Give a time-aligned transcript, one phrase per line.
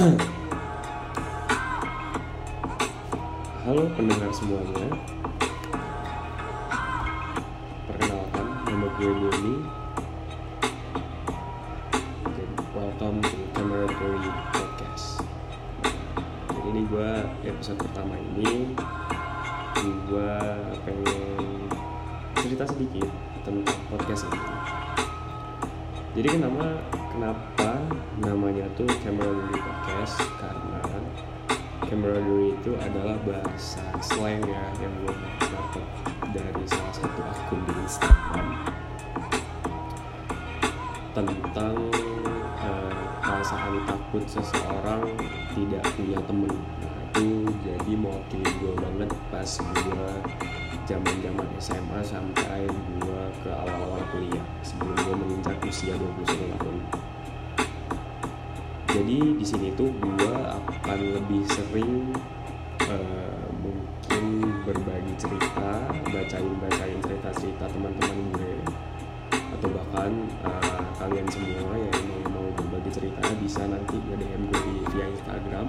[0.00, 0.16] Halo
[3.92, 4.88] pendengar semuanya.
[7.84, 9.60] Perkenalkan, nama gue Doni
[12.72, 15.20] Welcome to Camaraderie Podcast.
[16.48, 17.10] Jadi ini gue
[17.44, 18.72] episode pertama ini
[19.84, 20.32] Gue
[20.88, 21.68] pengen
[22.40, 23.04] cerita sedikit
[23.44, 24.40] tentang podcast ini.
[26.16, 27.70] Jadi kenapa, kenapa
[28.22, 30.80] namanya tuh Camaraderie Podcast Karena
[31.90, 35.86] camaraderie itu adalah bahasa slang ya yang gue dapat
[36.30, 38.48] dari salah satu akun di Instagram.
[41.10, 41.76] Tentang
[42.62, 45.02] uh, perasaan takut seseorang
[45.58, 46.54] tidak punya temen.
[46.54, 50.08] nah itu jadi mewakili gue banget pas gue
[50.88, 52.64] zaman zaman SMA sampai
[52.96, 56.76] gue ke awal-awal kuliah sebelum gue menginjak usia 21 tahun.
[58.88, 62.16] Jadi di sini tuh gue akan lebih sering
[62.88, 64.24] uh, mungkin
[64.64, 68.54] berbagi cerita bacain bacain cerita cerita teman-teman gue
[69.60, 74.60] atau bahkan uh, kalian semua yang mau mau berbagi cerita bisa nanti nge DM gue
[74.64, 75.68] di via Instagram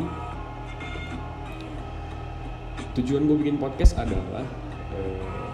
[3.00, 4.44] tujuan gue bikin podcast adalah
[4.92, 5.52] uh,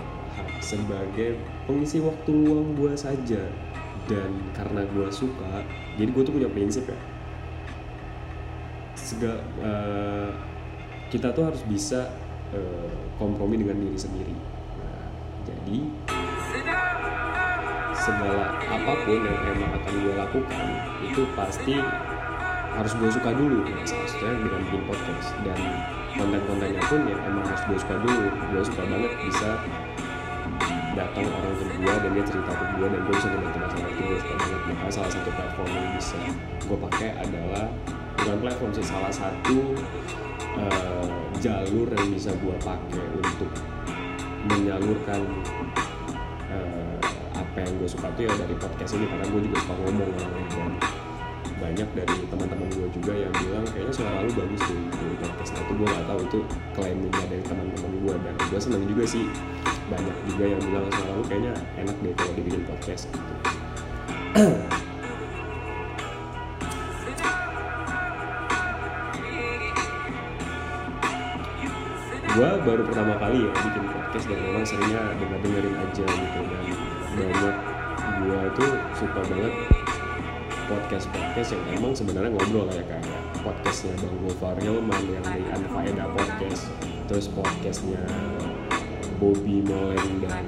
[0.61, 1.37] sebagai
[1.69, 3.45] pengisi waktu luang gue saja
[4.07, 5.61] dan karena gue suka
[5.99, 6.99] jadi gue tuh punya prinsip ya
[9.07, 10.31] segala uh,
[11.07, 12.11] kita tuh harus bisa
[12.51, 14.35] uh, kompromi dengan diri sendiri.
[14.75, 15.07] Nah,
[15.47, 15.79] jadi
[17.95, 20.65] segala apa pun yang emang akan gue lakukan
[21.07, 21.75] itu pasti
[22.75, 23.63] harus gue suka dulu.
[23.63, 25.59] Nah, salah satunya dengan bikin podcast dan
[26.17, 28.27] konten-kontennya pun yang emang harus gue suka dulu.
[28.51, 29.49] Gue suka banget bisa
[30.97, 34.01] datang orang ke gue dan dia cerita ke gue dan gue bisa ngebantu masalah itu.
[34.01, 34.61] Gue suka banget.
[34.67, 36.19] Maka salah satu platform yang bisa
[36.67, 37.65] gue pakai adalah
[38.17, 39.57] bukan platform sih salah satu
[40.57, 41.05] uh,
[41.37, 43.51] jalur yang bisa gue pakai untuk
[44.49, 45.21] menyalurkan
[46.49, 46.97] uh,
[47.37, 49.05] apa yang gue suka tuh ya dari podcast ini.
[49.05, 50.45] Karena gue juga suka ngomong orangnya.
[50.49, 51.06] dan
[51.57, 55.61] banyak dari teman-teman gue juga yang bilang kayaknya suara lu bagus tuh di podcast nah
[55.65, 56.39] itu gue gak tahu itu
[56.77, 59.25] klaimnya dari teman-teman gue dan gue seneng juga sih
[59.89, 63.33] banyak juga yang bilang suara lu kayaknya enak deh kalau dibikin podcast gitu.
[72.37, 76.39] Gue baru pertama kali ya bikin podcast dan memang seringnya denger dengerin aja gitu.
[76.53, 76.69] Dan
[77.17, 77.55] banyak
[78.21, 79.53] gue tuh suka banget
[80.67, 83.07] podcast podcast yang emang sebenarnya ngobrol ya kayak
[83.39, 86.67] podcastnya bang Gofar Hilman yang di Anfaeda podcast.
[87.07, 88.03] Terus podcastnya
[89.17, 90.43] Bobby Molen dan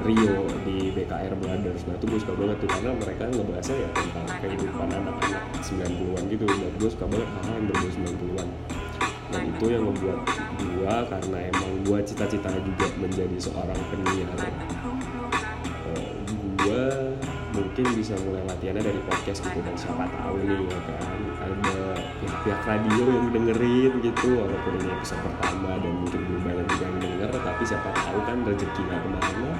[0.00, 1.84] Rio di BKR Brothers.
[1.84, 6.44] Nah itu gue suka banget tuh karena mereka ngebahasnya ya tentang kehidupan anak-anak 90-an gitu.
[6.48, 8.48] Dan gue suka banget hal-hal yang berbau 90-an
[9.30, 10.18] dan itu yang membuat
[10.58, 14.34] gue karena emang gue cita-citanya juga menjadi seorang penyiar.
[15.86, 16.10] Uh,
[16.66, 16.84] gue
[17.70, 21.78] mungkin bisa mulai latihannya dari podcast gitu dan siapa tahu nih ya kan ada
[22.18, 26.98] pihak-pihak radio yang dengerin gitu walaupun ini episode pertama dan mungkin belum banyak juga yang
[26.98, 29.50] denger tapi siapa tahu kan rezeki gak ke mana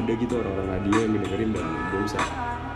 [0.00, 2.20] ada gitu orang-orang radio yang dengerin dan gue bisa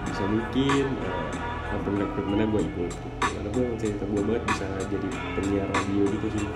[0.04, 5.08] bisa mungkin uh, open recruitmentnya gue ikut karena gue cerita gue banget bisa jadi
[5.40, 6.46] penyiar radio gitu sih.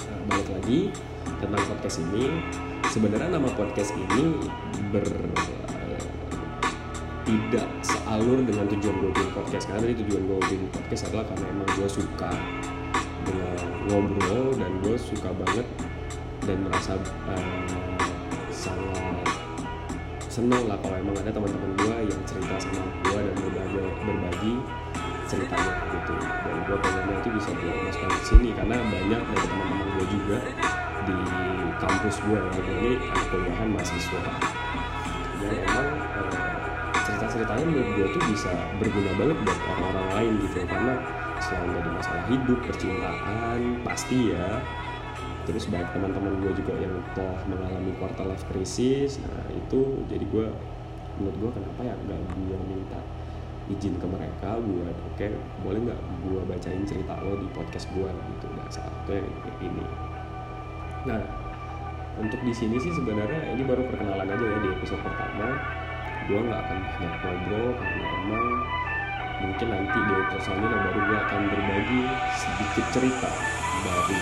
[0.00, 0.80] Nah, balik lagi
[1.44, 2.24] tentang podcast ini.
[2.88, 4.40] Sebenarnya nama podcast ini
[4.88, 5.04] ber
[7.26, 9.66] tidak sealur dengan tujuan gue bikin podcast.
[9.66, 12.30] Karena tadi tujuan gue bikin podcast adalah karena emang gue suka
[13.26, 13.58] dengan
[13.90, 15.66] ngobrol dan gue suka banget
[16.46, 16.94] dan merasa
[17.26, 18.06] uh,
[18.54, 19.26] sangat
[20.30, 24.54] senang lah kalau emang ada teman-teman gue yang cerita sama gue dan berbagi, berbagi
[25.26, 26.14] ceritanya gitu.
[26.22, 30.38] Dan gue pengennya itu bisa gue masukkan ke sini karena banyak dari teman-teman gue juga
[31.06, 31.18] di
[31.82, 32.92] kampus gue ya ini
[33.34, 34.22] kuliahan mahasiswa.
[35.42, 36.65] Yang emang uh,
[37.06, 38.50] cerita-ceritanya menurut gue tuh bisa
[38.82, 40.56] berguna banget buat orang-orang lain gitu.
[40.66, 40.94] Karena
[41.38, 44.48] selain dari masalah hidup percintaan pasti ya.
[45.46, 49.22] Terus banyak teman-teman gue juga yang telah mengalami quarter life crisis.
[49.22, 50.46] Nah itu jadi gue
[51.22, 53.00] menurut gue kenapa ya nggak gue minta
[53.66, 55.34] izin ke mereka buat oke okay,
[55.66, 59.26] boleh nggak gue bacain cerita lo di podcast gue gitu nah satunya
[59.64, 59.86] ini.
[61.08, 61.22] Nah
[62.16, 65.75] untuk di sini sih sebenarnya ini baru perkenalan aja ya di episode pertama
[66.26, 68.46] gue nggak akan banyak ngobrol karena emang
[69.46, 72.00] mungkin nanti di episode selanjutnya baru gue akan berbagi
[72.34, 73.30] sedikit cerita
[73.86, 74.20] dari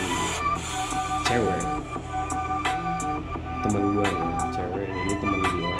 [1.25, 1.65] cewek.
[3.65, 5.77] Teman gue ya cewek ini teman gue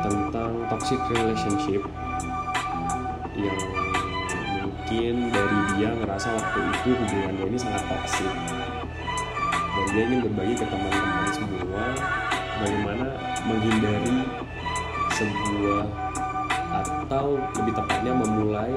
[0.00, 1.82] tentang toxic relationship
[3.36, 3.60] yang
[4.64, 8.32] mungkin dari dia ngerasa waktu itu hubungannya ini sangat toksik
[9.76, 11.84] dan dia ingin berbagi ke teman-teman semua
[12.64, 13.06] bagaimana
[13.44, 14.24] menghindari
[15.16, 15.84] sebuah
[16.76, 18.72] atau lebih tepatnya memulai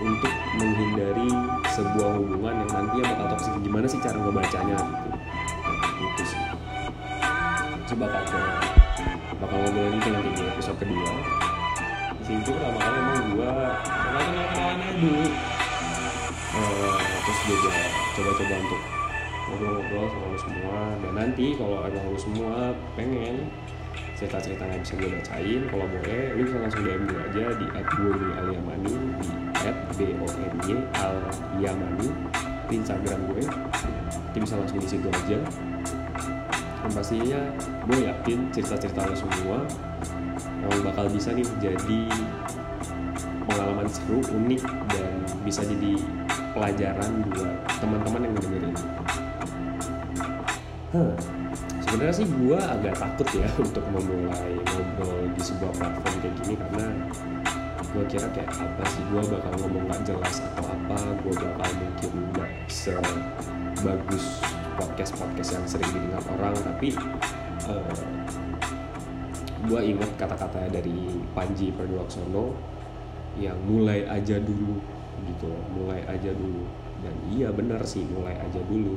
[0.00, 1.28] untuk menghindari
[1.68, 6.04] sebuah hubungan yang nantinya bakal toksik gimana sih cara ngebacanya gitu?
[6.08, 6.40] Itu sih.
[7.92, 8.42] Coba bakal
[9.44, 11.10] bakal ngobrol itu nanti di episode kedua.
[12.16, 13.52] Di sini tuh pertama kali emang gua
[13.84, 15.24] kenal kenal kenalannya dulu.
[16.52, 17.72] Uh, terus juga
[18.16, 18.80] coba-coba untuk
[19.52, 20.76] ngobrol-ngobrol sama lu semua.
[21.04, 23.36] Dan nanti kalau emang lu semua pengen
[24.22, 28.94] cerita-cerita yang bisa gue bacain kalau boleh lu bisa langsung DM gue aja di @boni_aliamani
[29.18, 29.28] di
[29.98, 32.08] @b-o-n-y aliamani
[32.70, 33.42] di Instagram gue
[34.30, 35.38] Jadi bisa langsung di situ aja
[36.82, 37.40] dan pastinya
[37.90, 39.58] gue yakin cerita-cerita lo semua
[40.62, 42.00] yang bakal bisa nih jadi
[43.50, 45.98] pengalaman seru unik dan bisa jadi
[46.54, 48.74] pelajaran buat teman-teman yang dengerin.
[50.94, 51.41] Huh.
[51.92, 56.86] Sebenarnya sih gue agak takut ya untuk memulai ngobrol di sebuah platform kayak gini karena
[57.84, 59.04] gue kira kayak apa sih?
[59.12, 60.96] Gue bakal ngomong gak jelas atau apa?
[61.20, 64.40] Gue bakal mungkin gak sebagus
[64.80, 66.96] podcast podcast yang sering didengar orang tapi
[67.68, 67.96] uh,
[69.68, 70.96] gue ingat kata-katanya dari
[71.36, 72.56] Panji Pragiwaksono
[73.36, 74.80] yang mulai aja dulu
[75.28, 76.64] gitu mulai aja dulu.
[77.04, 78.96] Dan iya benar sih mulai aja dulu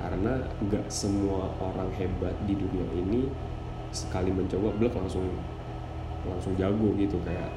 [0.00, 3.28] karena nggak semua orang hebat di dunia ini
[3.90, 5.24] sekali mencoba blek langsung
[6.26, 7.16] langsung jago gitu.
[7.24, 7.50] Kayak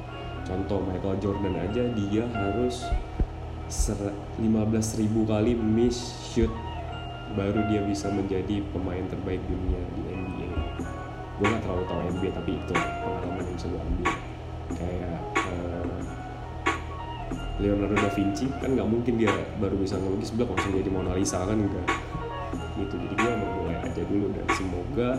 [0.47, 2.86] contoh Michael Jordan aja dia harus
[3.69, 6.50] 15.000 kali miss shoot
[7.38, 10.50] baru dia bisa menjadi pemain terbaik dunia di NBA
[11.39, 14.12] gue gak terlalu tahu NBA tapi itu pengalaman yang bisa gue ambil.
[14.75, 16.00] Kayak uh,
[17.63, 21.44] Leonardo da Vinci kan nggak mungkin dia baru bisa ngelukis blok langsung jadi Mona Lisa
[21.44, 21.88] kan enggak
[22.86, 24.28] gitu jadi gue mau mulai aja dulu.
[24.31, 25.10] Dan semoga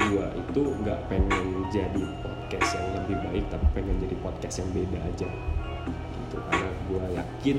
[0.00, 4.98] gue itu nggak pengen jadi podcast yang lebih baik tapi pengen jadi podcast yang beda
[5.04, 5.28] aja.
[5.88, 6.36] Gitu.
[6.46, 7.58] Karena gue yakin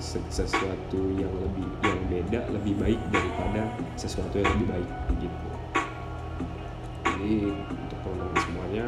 [0.00, 3.62] sesuatu yang lebih yang beda lebih baik daripada
[3.98, 5.48] sesuatu yang lebih baik gitu.
[7.04, 8.84] Jadi untuk teman-teman semuanya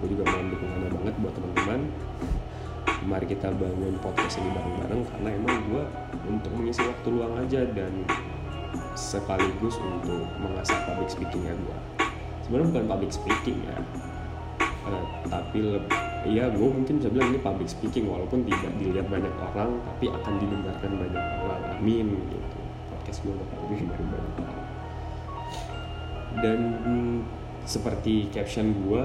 [0.00, 1.80] gue juga mohon dukungannya banget buat teman-teman.
[3.00, 5.84] Mari kita bangun podcast ini bareng-bareng karena emang gue
[6.28, 8.04] untuk mengisi waktu luang aja dan
[8.98, 11.78] sekaligus untuk mengasah public speakingnya gue
[12.50, 13.78] sebenarnya bukan public speaking ya.
[14.90, 15.94] Uh, tapi lebih
[16.26, 20.34] ya gue mungkin bisa bilang ini public speaking walaupun tidak dilihat banyak orang tapi akan
[20.42, 21.62] didengarkan banyak orang.
[21.78, 22.58] Amin gitu.
[22.90, 24.66] Podcast gue bakal didengarkan banyak orang.
[26.42, 26.60] Dan
[27.62, 29.04] seperti caption gue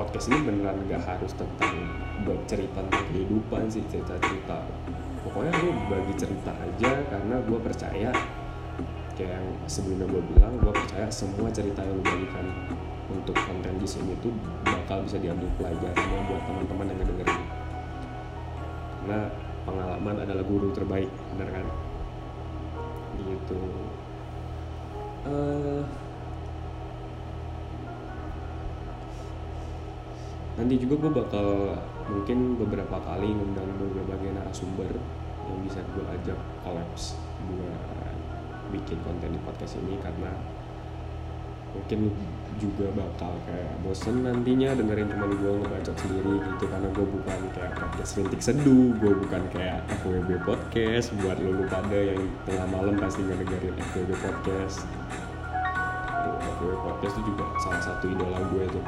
[0.00, 1.76] podcast ini beneran gak harus tentang
[2.48, 4.64] cerita tentang kehidupan sih cerita-cerita.
[5.28, 8.10] Pokoknya gue bagi cerita aja karena gue percaya
[9.16, 12.46] kayak yang sebelumnya gue bilang gue percaya semua cerita yang lo bagikan
[13.08, 14.30] untuk konten di sini tuh
[14.60, 17.42] bakal bisa diambil pelajarannya buat teman-teman yang ngedengerin.
[19.00, 19.20] Karena
[19.64, 21.66] pengalaman adalah guru terbaik bener kan?
[23.16, 23.60] Gitu.
[25.26, 25.82] Uh,
[30.60, 31.48] nanti juga gue bakal
[32.06, 34.92] mungkin beberapa kali ngundang berbagai narasumber
[35.48, 37.16] yang bisa gue ajak kolaps
[37.48, 38.15] buat
[38.72, 40.30] bikin konten di podcast ini karena
[41.76, 42.08] mungkin
[42.56, 47.72] juga bakal kayak bosen nantinya dengerin teman gue ngebacot sendiri gitu karena gue bukan kayak
[47.76, 53.20] podcast rintik seduh gue bukan kayak FWB podcast buat lo pada yang tengah malam pasti
[53.28, 54.88] ngedengerin FWB podcast.
[56.56, 58.84] FWB podcast itu juga salah satu idola gue tuh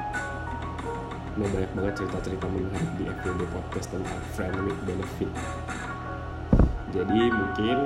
[1.39, 5.31] Nah, banyak banget cerita-cerita menarik di FWB podcast tentang friend with benefit.
[6.91, 7.79] Jadi mungkin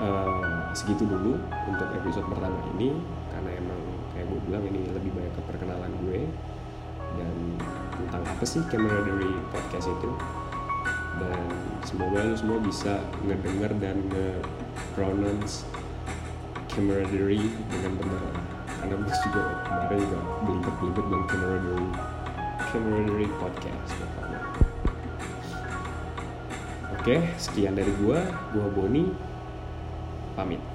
[0.00, 1.38] uh, segitu dulu
[1.70, 2.94] untuk episode pertama ini
[3.30, 3.80] karena emang
[4.14, 6.20] kayak gue bilang ini lebih banyak ke perkenalan gue
[7.14, 7.34] dan
[7.94, 10.10] tentang apa sih camaraderie podcast itu.
[11.14, 11.46] Dan
[11.86, 15.62] semoga lu semua bisa ngedenger dan nge-pronounce
[16.66, 18.34] camaraderie dengan benar.
[18.66, 21.90] Karena gue juga kemarin juga belibet-belibet dan camaraderie
[22.74, 24.40] camaraderie podcast pokoknya.
[26.98, 28.18] Oke sekian dari gue
[28.50, 29.33] gue Boni
[30.36, 30.73] pamit